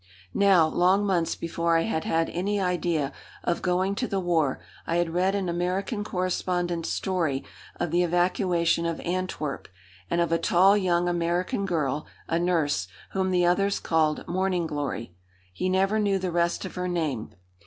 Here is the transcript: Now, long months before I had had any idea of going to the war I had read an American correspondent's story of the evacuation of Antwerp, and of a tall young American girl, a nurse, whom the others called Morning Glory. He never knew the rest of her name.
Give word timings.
Now, 0.33 0.65
long 0.67 1.05
months 1.05 1.35
before 1.35 1.77
I 1.77 1.83
had 1.83 2.05
had 2.05 2.27
any 2.31 2.59
idea 2.59 3.13
of 3.43 3.61
going 3.61 3.93
to 4.01 4.07
the 4.07 4.19
war 4.19 4.59
I 4.87 4.95
had 4.95 5.13
read 5.13 5.35
an 5.35 5.47
American 5.47 6.03
correspondent's 6.03 6.89
story 6.89 7.43
of 7.79 7.91
the 7.91 8.01
evacuation 8.01 8.87
of 8.87 8.99
Antwerp, 9.01 9.67
and 10.09 10.19
of 10.19 10.31
a 10.31 10.39
tall 10.39 10.75
young 10.75 11.07
American 11.07 11.67
girl, 11.67 12.07
a 12.27 12.39
nurse, 12.39 12.87
whom 13.11 13.29
the 13.29 13.45
others 13.45 13.79
called 13.79 14.27
Morning 14.27 14.65
Glory. 14.65 15.13
He 15.53 15.69
never 15.69 15.99
knew 15.99 16.17
the 16.17 16.31
rest 16.31 16.65
of 16.65 16.73
her 16.73 16.87
name. 16.87 17.35